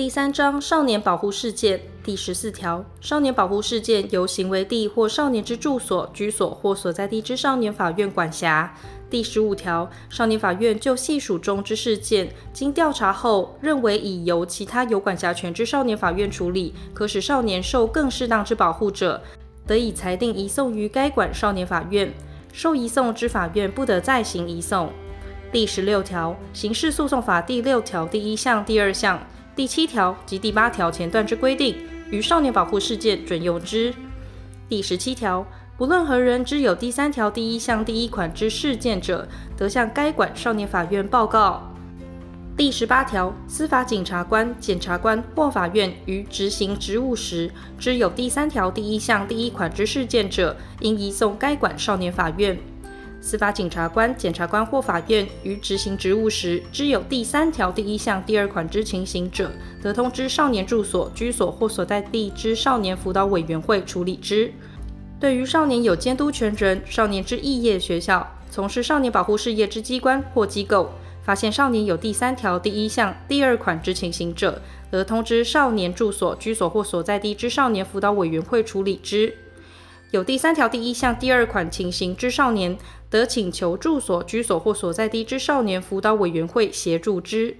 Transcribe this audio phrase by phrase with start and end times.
[0.00, 8.74] 第三章少年保护事件第十四条，少年保护事件由行为地或少年之住所、居所或所在地之少年法院管辖。
[9.10, 19.22] 第十五条，少年法院就系属中之事件，经调查后认为已由其他有管辖权之少年法院处理，可使少年受更适当之保护者，
[19.66, 22.10] 得以裁定移送于该管少年法院。
[22.54, 24.90] 受移送之法院不得再行移送。
[25.52, 29.20] 第十六条，刑事诉讼法第六条第一项、第二项。
[29.56, 31.76] 第七条及第八条前段之规定，
[32.10, 33.92] 于少年保护事件准用之。
[34.68, 35.44] 第十七条，
[35.76, 41.66] 不论何人知有第三条第一项第一款之事件者，得向该管少年法院报告。
[42.56, 52.56] 第十八条，司法警察官、检察官或法院于执行职务时，知有第三条第一项第一款之事件者，应移送该管少年法院。
[53.22, 64.50] 司法警察官、检察官或法院于执行职务时，知有第三条第一项第二款之情形者，得通知少年住所、居所或所在地之少年辅导委员会处理之。
[65.20, 70.90] 对于少年有监督权人、少年之异业学校、从事少年保护事业之机关或机构，
[71.22, 79.36] 发现少年有第三条第一项第二款之情形者，得通知少年住所、居所或所在地之少年辅导委员会处理之。
[80.10, 82.76] 有第三条第一项第二款情形之少年，
[83.10, 87.56] 得请求住所、居所或所在地之少年辅导委员会协助之。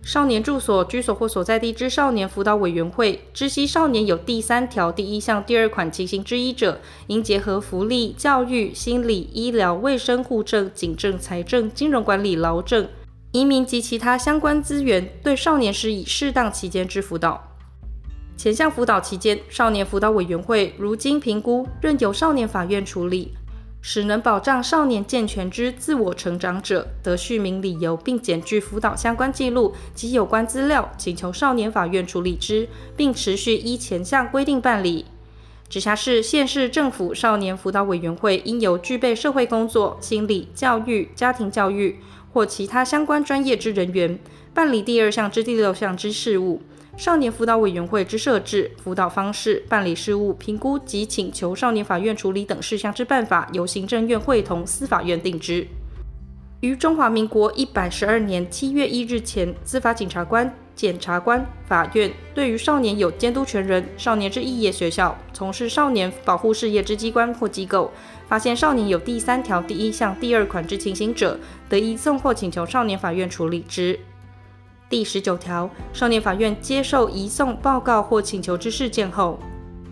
[0.00, 12.88] 少年住所、居所或所在地之少年辅导委员会知悉少年有第三条第一项第二款情形之一者，应结合福利、教育、心理、医疗、卫生、户政、警政、财政、金融管理、劳政、
[13.32, 17.44] 移民及其他相关资源，对少年施以适当期间之辅导。
[18.36, 23.34] 前项辅导期间，少年辅导委员会如经评估，任由少年法院处理，
[23.80, 35.06] 使能保障少年健全之自我成长者，得续名理由，并检具辅导相关记录及有关资料，请求少年法院处理之，并持续依前项规定办理。
[35.68, 41.98] 直辖市、县市政府少年辅导委员会应由具备社会工作、心理、教育、家庭教育
[42.32, 44.18] 或其他相关专业之人员，
[44.52, 46.62] 办理第二项之第六项之事务。
[46.98, 55.64] 少年辅导委员会之设置、辅导方式、办理事务、评估及请求少年法院处理等事项之办法，由行政院会同司法院定之。
[56.58, 67.92] 于中华民国一百十二年七月一日前，司法警察官、检察官、法院对于少年有监督权人、少年之异业学校、从事少年保护事业之机关或机构，
[68.26, 71.38] 发现少年有第三条第一项第二款之情形者，
[71.68, 73.96] 得移送或请求少年法院处理之。
[74.90, 79.38] 第十九条，少年法院接受移送报告或请求之事件后，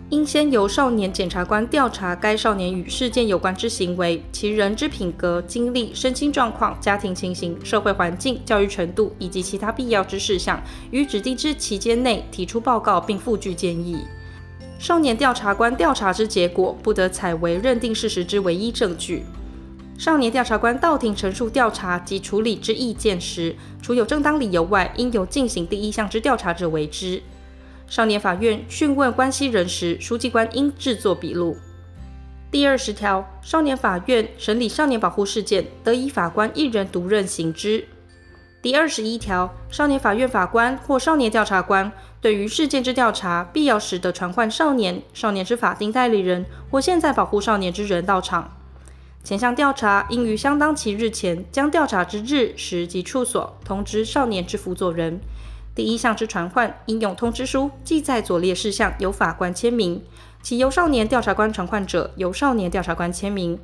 [0.09, 10.59] 应先由少年检察官调查该少年与事件有关之行为、其人之品格、经历、身心状况、家庭情形、社会环境、教育程度以及其他必要之事项，
[10.89, 13.99] 于指定之期间内提出报告并附具建议。
[14.79, 19.23] 少年调查官调查之结果，不得采为认定事实之唯一证据。
[19.97, 27.21] 少年调查官到庭陈述调查及处理之意见时，除有正当理由外，应由进行第一项之调查者为之。
[27.87, 31.57] 少年法院讯问关系人时，书记官应制作笔录。
[32.51, 37.83] 第二十条，少年法院审理少年保护事件，得以法官一人独任行之。
[38.61, 41.91] 第二十一条，少年法院法官或少年调查官
[42.21, 48.56] 对于事件之调查，必要时得传唤少年、少年之法定代理人或现在保护少年之人到场。
[49.23, 55.19] 前项调查应于相当期日前，将调查之日时及处所通知少年之辅佐人。
[55.75, 59.99] 第一项之传唤，应用通知书记载左列事项，由法官签名；
[60.41, 63.59] 其由少年调查官传唤者，由少年调查官签名。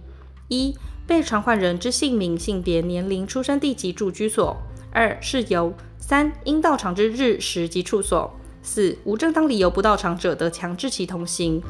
[0.50, 0.75] 一、
[1.08, 4.58] 被传唤人之姓名、性别、年龄、出生地及住居所；
[4.92, 8.30] 二、事由；三、应到场之日时及处所；
[8.62, 11.63] 四、无正当理由不到场者，得强制其同行。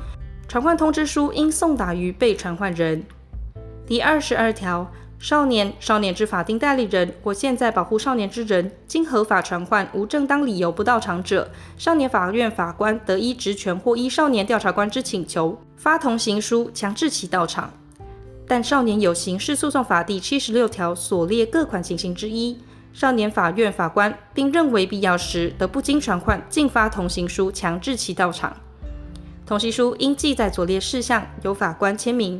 [0.47, 3.05] 传唤通知书应送达于被传唤人。
[3.85, 4.89] 第二十二条，
[5.19, 17.73] 少年、少年之法定代理人或现在保护少年之人，经合法传唤无正当理由不到场者，少年法院法官得依职权或依少年调查官之请求，发同行书强制其到场。
[18.47, 22.57] 但少年有刑事诉讼法第七十六条所列各款情形之一，
[22.93, 28.55] 少年法院法官并认为必要时，得不经传唤，径发同行书强制其到场。
[29.45, 32.39] 同行书应记载左列事项，由法官签名。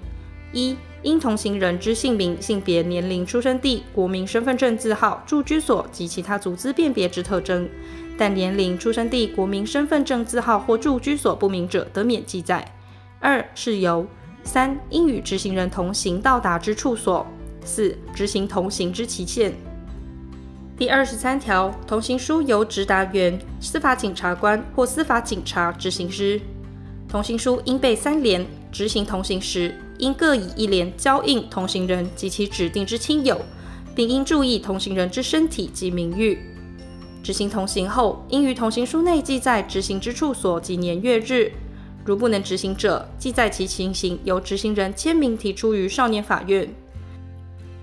[0.53, 7.67] 一应同行人之姓名、性别、年龄、出生地、国民身份证字号、住居所及其他组织辨别之特征，
[8.17, 12.65] 但年龄、出生地、国民身份证字号或住居所不明者，得免记载。
[13.19, 14.07] 二、事由。
[14.45, 17.25] 三、应与执行人同行到达之处所。
[17.63, 19.53] 四、执行同行之期限。
[20.77, 26.41] 第二十三条，同行书由直达员、司法警察官或司法警察执行之。
[27.07, 29.73] 同行书应备三联，执行同行时
[30.03, 33.41] 应各以一联交印同行人及其指定之亲友，
[33.95, 36.37] 并应注意同行人之身体及名誉。
[37.23, 41.53] 执行同行后，应于同行书内记载执行之处所及年月日。
[42.03, 46.69] 如不能执行者，记载其情形，由执行人签名提出于少年法院。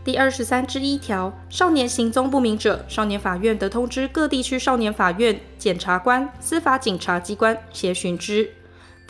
[0.04, 8.50] 第二十三之一条，少年行踪不明者，少年法院得通知各地区少年法院、检察官、司法警察机关协寻之，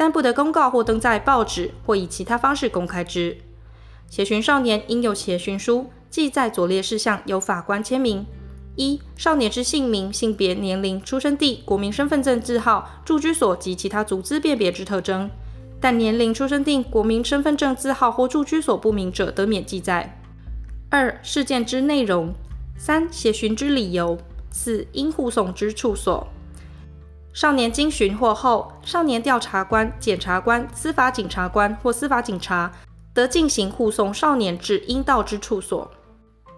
[0.01, 3.37] 但不得公告或登在报纸或以其他方式公开之。
[4.09, 8.25] 协寻少年应有协寻书，记载左列事项，由法官签名。
[8.77, 15.29] 一、少年之姓名、性别、年龄、出生地、国民身份证字号、住居所及其他足资辨别之特征，
[15.79, 20.19] 但年龄、出生地、国民身份证字号或住居所不明者，得免记载。
[20.89, 22.33] 二、事件之内容。
[22.79, 24.17] 三、协寻之理由。
[24.51, 26.27] 四、应护送之处所。
[27.33, 32.71] 少年经寻获后，少年调查官、检察官、司法警察官或司法警察
[33.15, 35.89] 得进行护送少年至应到之处所。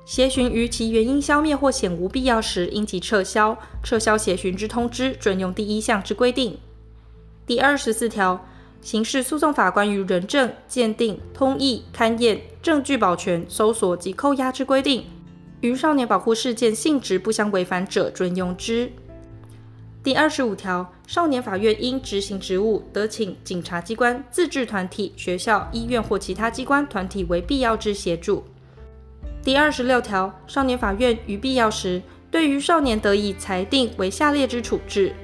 [0.04, 3.56] 协寻于其原因消灭或显无必要时，应即撤销。
[3.84, 6.58] 撤销协寻之通知，准用第一项之规定。
[7.46, 8.44] 第二十四条，
[8.80, 15.04] 刑事诉讼法官于人证鉴定、通译、勘验、证据保全、搜索及扣押之规定，
[15.60, 18.90] 与少年保护事件性质不相违反者，准用之。
[20.04, 28.42] 第二十五条，少年法院因执行职务，得请警察机关、自治团体、学校、医院或其他机关团体为必要之协助。
[29.44, 32.02] 第二十六条，少年法院于必要时，
[32.32, 35.14] 对于少年得以裁定为下列之处置：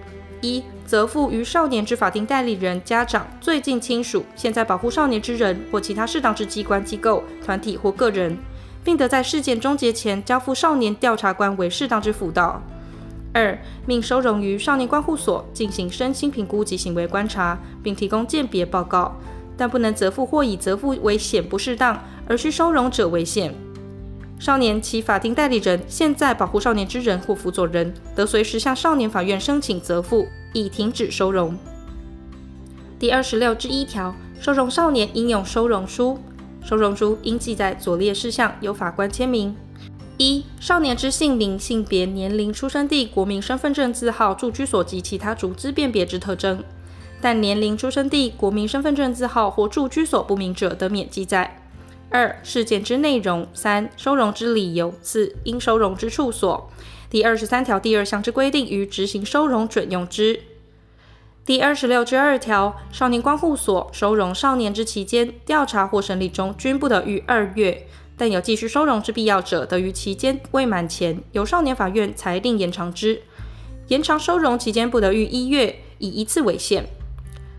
[0.42, 8.38] 一、责付于少年之法定代理人、家长、最近亲属、现在保护少年之人或其他适当之机关、机构、团体或个人，
[8.84, 12.62] 并得在事件终结前交付少年调查官为适当之辅导；
[13.38, 13.56] 二、
[13.86, 19.14] 命收容于少年观护所进行身心评估及行为观察，并提供鉴别报告，
[19.56, 23.54] 但不能责付或以责付为显不适当而需收容者为限。
[24.40, 31.56] 少年其法定代理人、现在保护少年之人或辅佐人，得随时向少年法院申请责付，以停止收容。
[32.98, 36.18] 第二十六之一条，收容少年应用收容书，
[36.64, 39.54] 收容书应记载左列事项，由法官签名：
[40.18, 46.64] 一、少年之姓名、性别、年龄、出生地、国民身份证字号、住居所及其他足资辨别之特征，
[47.20, 51.62] 但年龄、出生地、国民身份证字号或住居所不明者，得免记载。
[52.10, 56.68] 二、事件之内容；三、收容之理由；四、应收容之处所。
[57.08, 60.40] 第二十三条第二项之规定，于执行收容准用之。
[61.44, 67.86] 第二十六之二条，少年关护所收容少年之期间，调查或审理中均不得逾二月，
[68.18, 73.22] 但有继续收容之必要者，得于期间未满前，由少年法院裁定延长之。
[73.86, 76.84] 延长收容期间不得逾一月，以一次为限。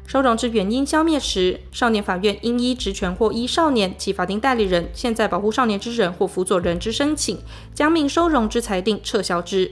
[0.06, 7.40] 收容之原因消灭时，少年法院应依职权或依少年及法定代理人、现在保护少年之人或辅佐人之申请，
[7.74, 9.72] 将命收容之裁定撤销之。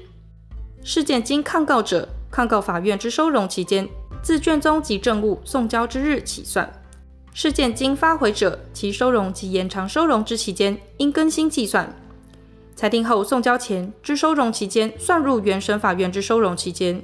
[0.84, 3.90] 事件经抗告者，抗告法院之收容期间，
[4.22, 6.66] 自卷宗及证物送交之日起算；
[7.40, 11.96] 事件经发回者，其收容及延长收容之期间应更新计算。
[12.76, 17.00] 裁定后送交前之收容期间，算入原审法院之收容期间。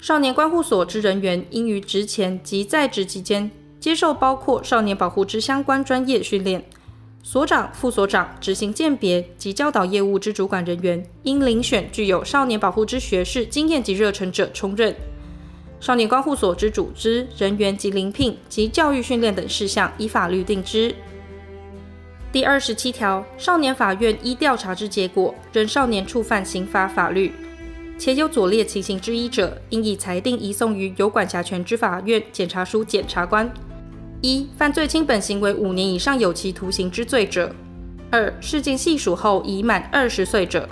[0.00, 6.64] 少年关护所之人员应于职前及在职期间接受包括少年保护之相关专业训练。
[7.22, 14.96] 所长、副所长执行鉴别及教导业务之主管人员应遴选具有少年保护之学识经验及热忱者充任。
[15.78, 20.94] 少年关护所之组织人员及遴聘及教育训练等事项依法律定之。
[22.32, 27.32] 第二十七条，少年法院依调查之结果认少年触犯刑法法律。
[27.98, 33.50] 且有左列情形之一者，应以裁定移送于有管辖权之法院检察署检察官：
[34.20, 37.48] 一、犯罪轻本行为五年以上有期徒刑之罪者；
[38.10, 40.68] 二、事件细数后已满二十岁者。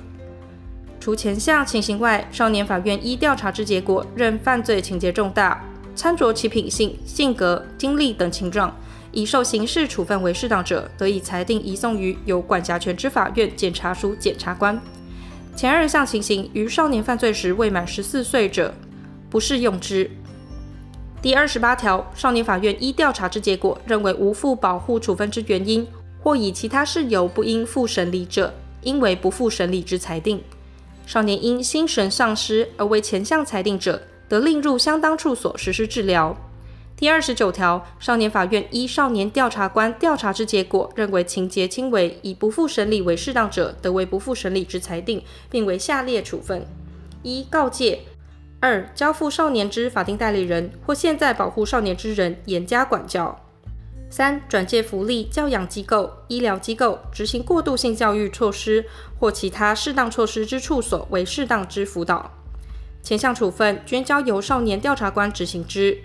[1.05, 5.63] 除前项情形外，少年法院依调查之结果认犯罪情节重大，
[5.95, 8.75] 参酌其品性、性格、经历等情状，
[9.13, 14.81] 以受刑事处分为适当者，得以裁定移送于有管辖权之法院检察署检察官。
[15.55, 18.73] 前二项情形于少年犯罪时未满十四岁者，
[19.29, 20.11] 不适用之。
[21.21, 25.87] 第二十八条，少年法院依调查之结果认为无负保护处分之原因，
[26.23, 30.43] 或以其他事由不应付审理者，应为不付审理之裁定。
[31.07, 36.37] 少年因心神丧失而为前项裁定者，得另入相当处所实施治疗。
[36.97, 46.65] 第二十九条，少年法院依少年调查官调查之结果，认为情节轻微，以不付审理为适当者，得为不付审理之裁定，并为下列处分：
[47.23, 47.99] 一、告诫；
[48.61, 53.37] 二、交付少年之法定代理人或现在保护少年之人严加管教；
[54.17, 58.87] 三、转介福利、教养机构、医疗机构执行过渡性教育措施
[59.19, 62.31] 或其他适当措施之处所为适当之辅导。
[63.03, 65.99] 前项处分均交由少年调查官执行之。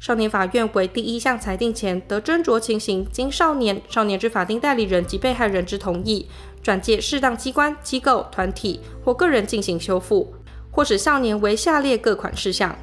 [0.00, 6.28] 少年法院为第一项裁定前，得斟酌情形，经少年、少年之法定代理人及被害人之同意，
[6.60, 10.34] 转介适当机关、机构、团体或个人进行修复，
[10.72, 12.76] 或使少年为下列各款事项：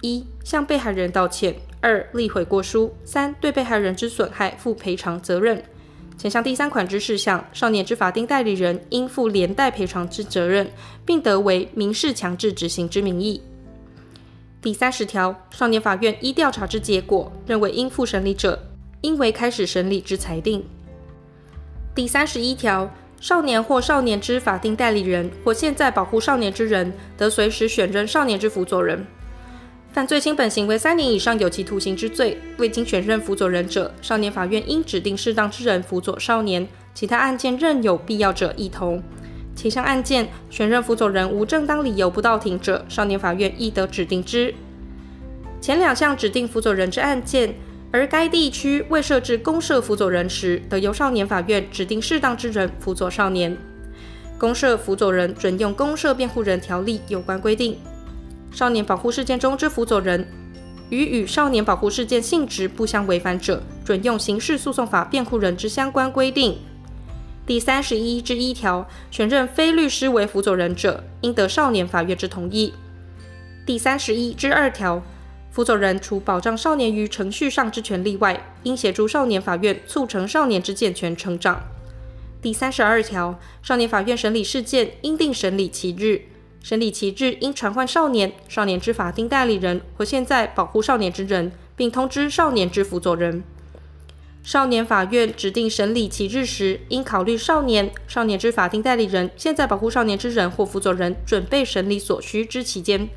[0.00, 1.54] 一、向被害人道歉；
[1.84, 5.62] 二、立悔过书；三、对被害人之损害负赔偿责任。
[6.16, 10.66] 前项第三款之事项，少年之法定代理人应负连带赔偿之责任，
[11.04, 13.42] 并得为民事强制执行之名义。
[14.62, 18.58] 第三十条，少年法院依调查之结果，认为应付审理者，
[19.02, 20.64] 应为开始审理之裁定。
[21.94, 29.06] 第三十一条，少年或少年之法定代理人或现在保护少年之人，得随时选任少年之辅佐人。
[29.94, 36.66] 犯罪轻本行为三年以上有期徒刑之罪，未经选任辅佐人者，少年法院应指定适当之人辅佐少年。
[36.92, 39.00] 其他案件任有必要者，亦同。
[39.54, 44.52] 其项案件选任辅佐人无正当理由不到庭者，少年法院亦得指定之。
[45.60, 47.54] 前两项指定辅佐人之案件，
[47.92, 53.56] 而该地区未设置公社辅佐人时，得由少年法院指定适当之人辅佐少年。
[54.38, 57.78] 公社辅佐人准用公社辩护人条例有关规定。
[58.54, 60.24] 少年保护事件中之辅佐人，
[60.88, 66.56] 与与少年保护事件性质不相违反者，准用刑事诉讼法辩护人之相关规定。
[67.44, 72.72] 第三十一之一条，选任非律师为辅佐人者，应得少年法院之同意。
[73.66, 75.02] 第三十一之二条，
[75.50, 81.60] 辅佐人除保障少年于程序上之权利外，应协助少年法院促成少年之健全成长。
[82.40, 86.22] 第三十二条，少年法院审理事件，应定审理期日，
[86.64, 93.44] 审理期日应传唤少年、少年之法定代理人或现在保护少年之人，并通知少年之辅佐人。
[94.42, 103.10] 少年法院指定审理期日时，应考虑少年、少年之法定代理人、现在保护少年之人或辅佐人准备审理所需之期间，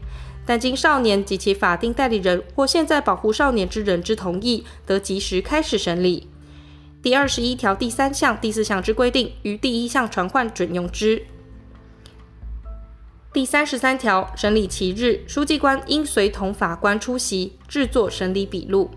[0.46, 6.28] 但经少年及其法定代理人或现在保护少年之人之同意，得即时开始审理。
[7.02, 11.24] 第二十一条第三项、第四项之规定，于第一项传唤准用之。
[13.38, 18.90] 第三十三条，审理期日，书记官应随同法官出席，制作审理笔录。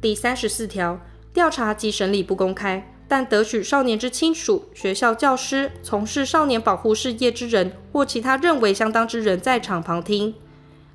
[0.00, 0.98] 第三十四条。
[1.34, 10.32] 调查及审理不公开，但得许少年之亲属、学校教师、从事少年保护事业之人或其他认为相当之人在场旁听。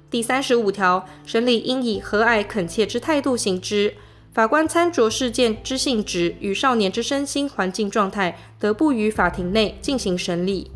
[0.10, 3.94] 第三十五条，审理应以和蔼恳切之态度行之。
[4.34, 10.72] 法官参酌事件之性质与少年之身心环境状态，得不于法庭内进行审理。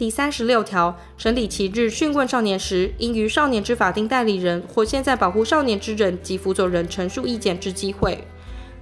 [0.00, 8.24] 第三十六条，审理其日讯问少年时，应于少年之法定代理人或现在保护少年之人及辅佐人陈述意见之机会。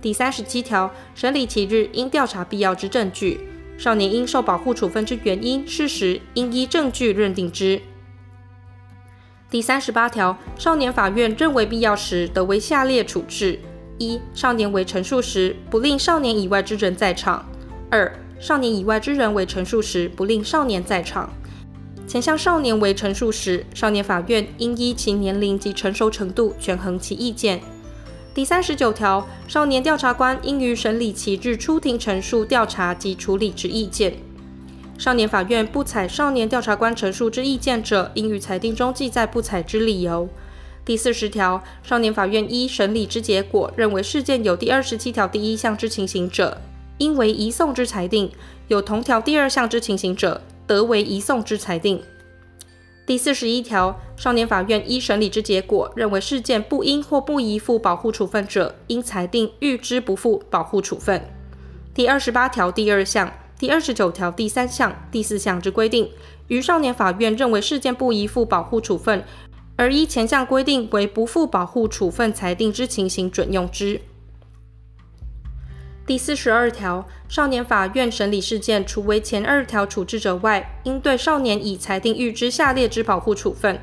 [0.00, 3.40] 第三十七条，审理其日应调查必要之证据，
[3.76, 7.82] 少年应受保护处分之原因、事实，应依证据认定之。
[9.50, 13.58] 第三十八条，少年法院认为必要时，得为下列处置：
[13.98, 17.44] 一、少年为陈述时，不令少年以外之人在场；
[17.90, 18.08] 二、
[18.40, 21.28] 少年以外之人为陈述时，不令少年在场。
[22.06, 27.60] 前项少年为陈述时，少年法院应依其年龄及成熟程度权衡其意见。
[28.32, 34.14] 第三十九条，少年调查官应于审理其日出庭陈述调查及处理之意见。
[34.96, 40.28] 少年法院不采少年调查官陈述之意见者，应于裁定中记载不采之理由。
[40.84, 46.56] 第四十条，少年法院依审理之结果认为事件有第二十七条第一项之情形者，
[46.98, 48.28] 应为移送之裁定；
[48.68, 52.02] 有同条第二项之情形者，得为移送之裁定。
[53.06, 61.22] 第四十一条，少年法院依审理之结果认为事件不应或不宜负保护处分者，应裁定预支不负保护处分。
[61.94, 66.10] 第二十八条第二项、第二十九条第三项、第四项之规定，
[66.48, 69.24] 于少年法院认为事件不宜负保护处分，
[69.76, 74.02] 而依前项规定为不负保护处分裁定之情形准用之。
[76.08, 83.78] 第四十二条，少年法院审理事件，除为前二条处置者外，应对少年以裁定预知下列之保护处分：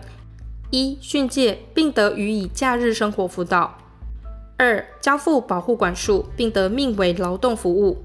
[0.71, 3.77] 一、训诫，并得予以假日生活辅导；
[4.57, 7.95] 二、交付保护管束，并得命为劳动服务；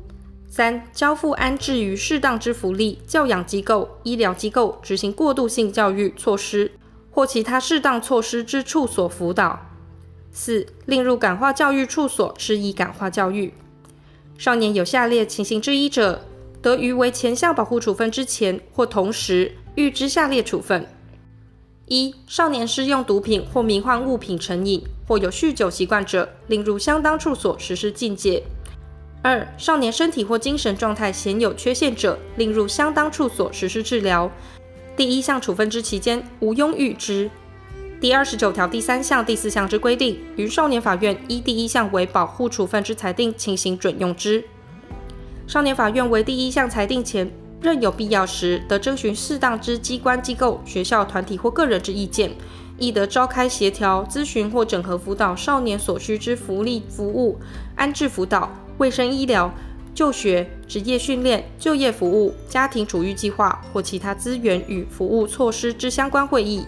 [0.46, 6.70] 三、交付安置于适当之福利、教养机构、医疗机构执行过渡性教育措施
[7.10, 9.58] 或其他适当措施之处所辅导；
[10.30, 13.54] 四、另入感化教育处所施以感化教育。
[14.40, 16.24] 少年有下列情形之一者，
[16.62, 20.86] 得于为前项保护处分之前或同时预知下列处分：
[21.84, 28.42] 一、少年施用毒品或迷幻物品成瘾，或有酗酒习惯者，令入相当处所实施禁戒；
[29.20, 34.32] 二、少年身体或精神状态显有缺陷者，令入相当处所实施治疗。
[34.96, 37.30] 第一项处分之期间，无庸预知。
[38.00, 44.42] 第二十九条第三项、第四项之规定，于少年法院依第一项为保护处分之裁定情形准用之。
[45.46, 47.30] 少年法院为第一项裁定前，
[47.60, 52.32] 任有必要时，得征询适当之机关、机构、学校、团体或个人之意见，
[52.78, 57.38] 亦得召开协调、咨询或整合辅导少年所需之福利服务、
[57.76, 59.52] 安置辅导、卫生医疗、
[59.94, 66.64] 就学、职业训练、就业服务、家庭处遇计划或其他资源与服务措施之相关会议。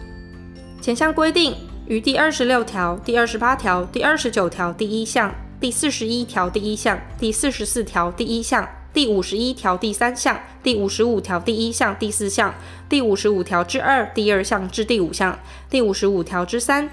[0.82, 1.54] 前项规定
[1.86, 12.52] 于第二十六条、第二十八条、第二十九条第一项、第四十一条第一项、第四十四条第一项、第五十一条第三项、第五十五条第一项、第四项、
[12.88, 15.38] 第五十五条之二第二项至第五项、
[15.70, 16.90] 第五十五条之三、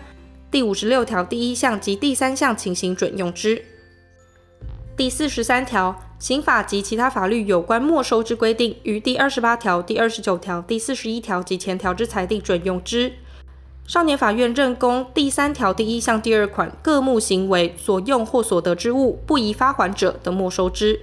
[0.51, 3.65] 第五十六条第一项及第三项情形准用之。
[4.95, 13.13] 第四十三条，刑法及其他法律有关没收之规定，于第二十八条、第二十九条、第四十一条及前条之裁定准用之。
[13.89, 21.01] 少年法院认公第三条第一项第二款各目行为所用或所得之物不宜发还者，得没收之。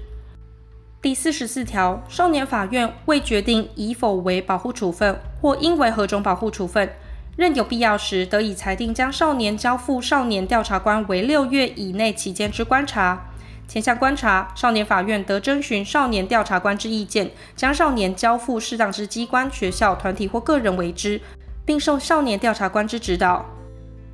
[1.02, 6.88] 第四十四条，少年法院未决定以否为保护处分，或应为何种保护处分，
[7.35, 13.31] 认有必要时，得以裁定将少年交付少年调查官为六月以内期间之观察。
[13.66, 21.21] 前项观察，少年法院得征询少年调查官之意见，将少年交付适当之机关、学校、团体或个人为之。
[21.66, 23.44] 并受少年调查官之指导，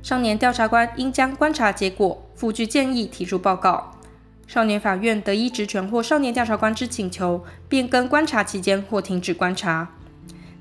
[0.01, 3.91] 少年调查官应将观察结果附具建议提出报告。
[4.47, 9.87] 少年法院得依职权或少年调查官之请求，变更观察期间或停止观察。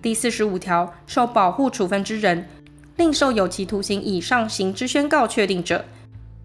[0.00, 2.46] 第四十五条，受保护处分之人，
[2.96, 5.84] 另受有期徒刑以上刑之宣告确定者，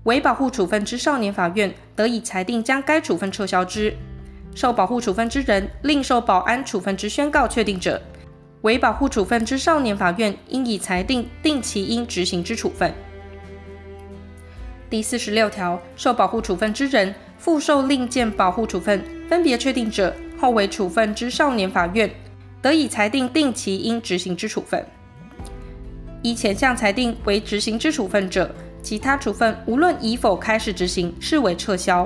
[0.04, 3.96] 为保护处分之少年法院得以裁定将该处分撤销之。
[4.56, 8.02] 受保护处分之人，另受保安处分之宣告确定者，
[8.68, 12.94] 为保护处分之少年法院，应以裁定定其应执行之处分。
[14.90, 22.12] 第四十六条，受保护处分之人，复受另见保护处分分别确定者，后为处分之少年法院，
[22.62, 24.86] 得以裁定定其应执行之处分。
[26.22, 28.54] 依前项裁定为执行之处分者，
[28.84, 32.06] 其他处分无论已否开始执行，视为撤销。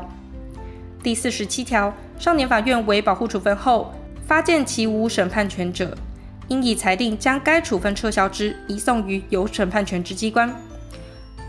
[1.02, 3.92] 第四十七条，少年法院为保护处分后，
[4.28, 5.98] 发现其无审判权者，
[6.48, 10.54] 应以裁定将该处分撤销之，移送于有审判权之机关。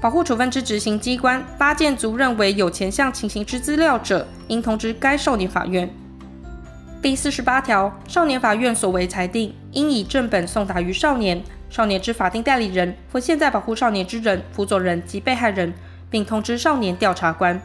[0.00, 5.88] 保护处分之执行机关发件足认为有前项情形之资料者，应通知该少年法院。
[7.00, 15.72] 第四十八条，少年法院所为裁定，应以正本送达于少年、少年之法定代理人或现在保护少年之人、辅佐人及被害人，
[16.10, 17.60] 并通知少年调查官。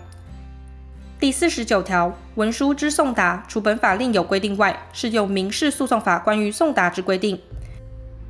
[1.19, 7.41] 第四十九条，文书之送达，除本法另有规定外，适用民事诉讼法关于送达之规定。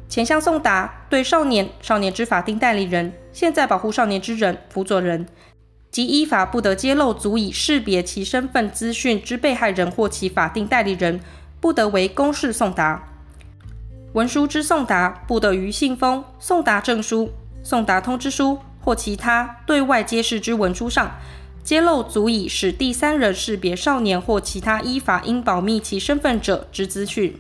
[0.08, 5.28] 前项送达对少年、少年之法定代理人、现在保护少年之人、辅佐人
[5.92, 11.20] 及依法不得揭露足以识别其身份资讯之被害人或其法定代理人，
[11.60, 13.04] 不得为公事送达。
[14.14, 17.30] 文书之送达，不得于信封、送达证书、
[17.62, 21.12] 送达通知书或其他对外揭示之文书上。
[21.68, 27.36] 揭露足以使第三人识别少年或其他依法应保密其身份者之资讯。